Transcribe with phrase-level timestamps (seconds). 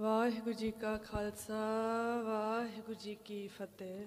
[0.00, 1.56] ਵਾਹਿਗੁਰੂ ਜੀ ਕਾ ਖਾਲਸਾ
[2.24, 4.06] ਵਾਹਿਗੁਰੂ ਜੀ ਕੀ ਫਤਿਹ।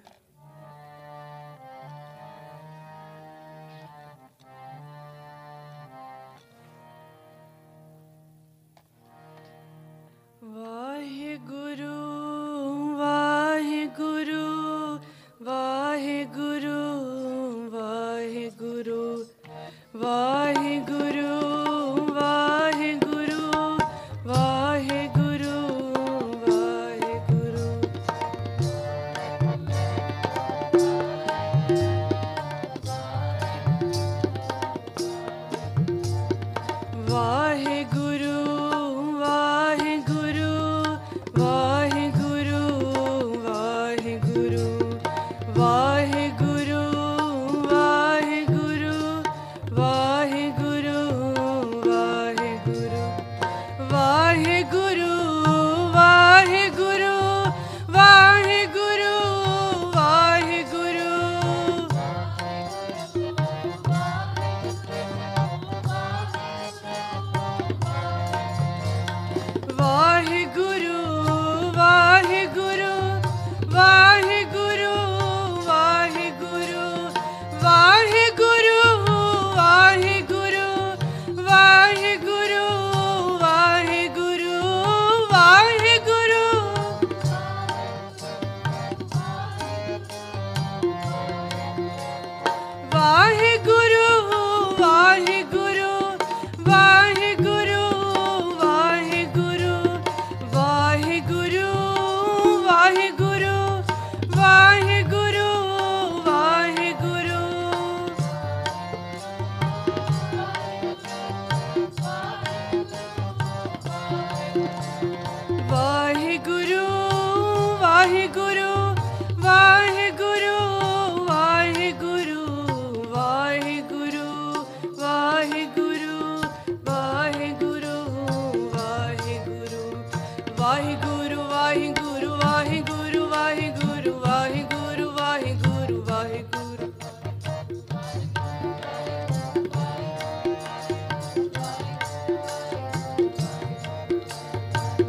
[37.13, 37.42] God.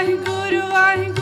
[0.00, 1.19] ਵਾਹਿਗੁਰੂ ਵਾਹਿਗੁਰੂ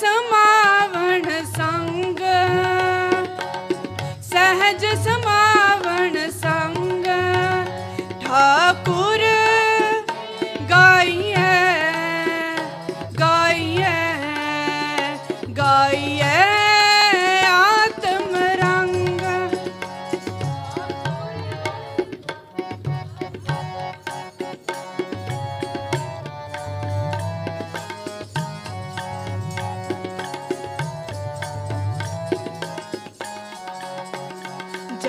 [0.00, 2.18] ਸਮਾਵਣ ਸੰਗ।
[4.22, 7.04] ਸਹਜ ਸਮਾਵਣ ਸੰਗ।
[8.20, 9.22] ਠਾਕੁਰ
[10.70, 11.52] ਗਾਈਐ
[13.20, 13.94] ਗਾਈਏ
[15.58, 16.33] ਗਾਈਐ।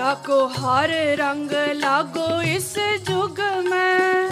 [0.06, 2.26] जाको हर रंग लागो
[2.56, 2.74] इस
[3.08, 4.30] जुग में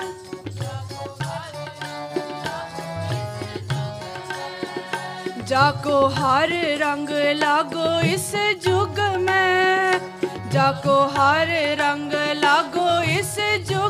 [5.51, 6.49] जाको हर
[6.81, 7.09] रंग
[7.39, 8.31] लागो इस
[8.65, 9.99] जुग में
[10.53, 11.47] जाको हर
[11.81, 12.87] रंग लागो
[13.19, 13.35] इस
[13.69, 13.82] जुग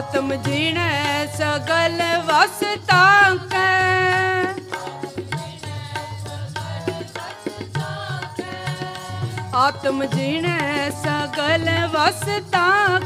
[0.00, 3.00] ਆਤਮ ਜੀਣੈ ਸਗਲ ਵਸਤਾ
[3.50, 4.44] ਕੈ
[9.56, 12.64] ਆਤਮ ਜੀਣੇ ਸਗਲ ਵਸਤਾ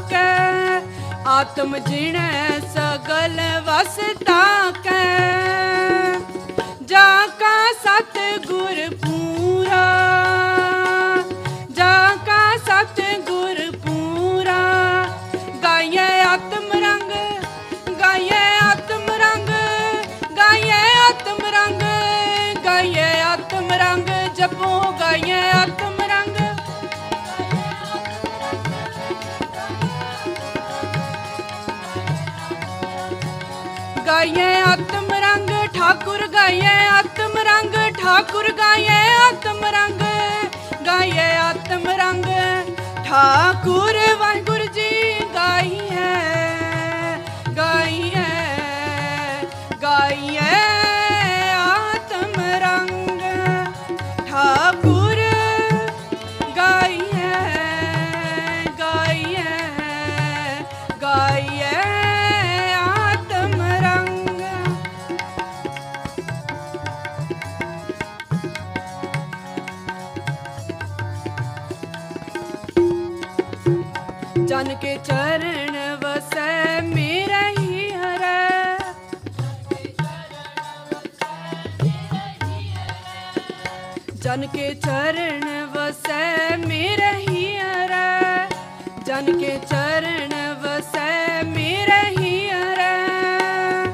[0.09, 0.79] ਕੈ
[1.27, 2.29] ਆਤਮ ਜੀਣੇ
[2.75, 5.03] ਸਗਲ ਵਸਤਾ ਕੈ
[6.83, 7.05] ਜਾ
[7.39, 8.17] ਕਾ ਸਤ
[24.35, 26.37] ਜਪੋ ਗਾਈਏ ਆਤਮ ਰੰਗ।
[34.07, 40.01] ਗਾਈਏ ਆਤਮ ਰੰਗ, ਠਾਕੁਰ ਗਾਈਏ ਆਤਮ ਰੰਗ, ਠਾਕੁਰ ਗਾਈਏ ਆਤਮ ਰੰਗ।
[40.85, 42.25] ਗਾਈਏ ਆਤਮ ਰੰਗ,
[43.05, 44.49] ਠਾਕੁਰ ਵਾਂਗ
[84.25, 85.43] ਜਨ ਕੇ ਚਰਨ
[85.73, 88.47] ਵਸੈ ਮੇਰੇ ਹੀ ਅਰੈ
[89.05, 93.85] ਜਨ ਕੇ ਚਰਨ ਵਸੈ ਮੇਰੇ ਹੀ ਅਰੈ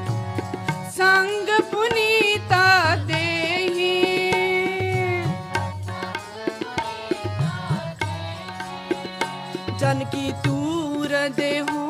[0.96, 2.64] ਸੰਗ ਪੁਨੀਤਾ
[3.06, 3.92] ਦੇਹੀ।
[9.78, 11.81] ਜਨ ਕੀ ਤੂਰ ਦੇਹੂ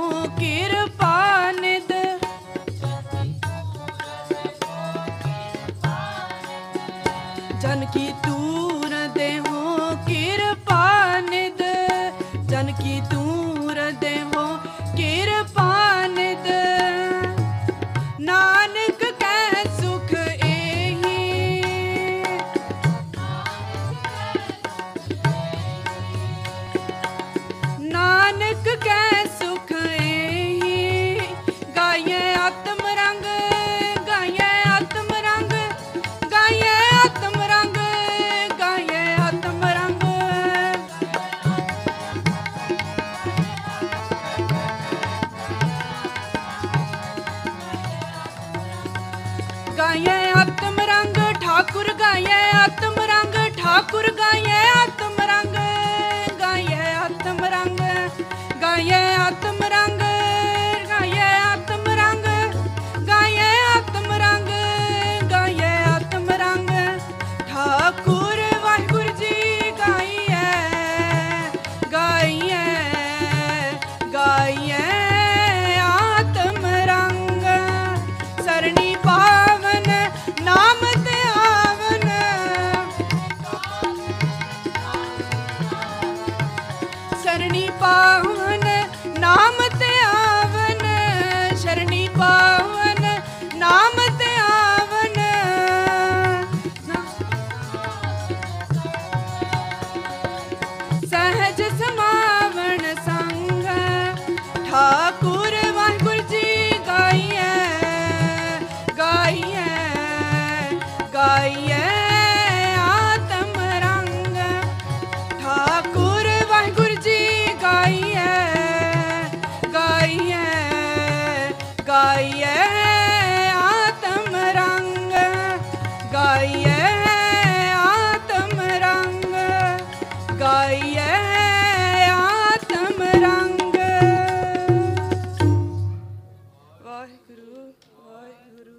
[49.82, 54.52] ਗਾਏ ਆਤਮ ਰੰਗ ਠਾਕੁਰ ਗਾਏ ਆਤਮ ਰੰਗ ਠਾਕੁਰ ਗਾਏ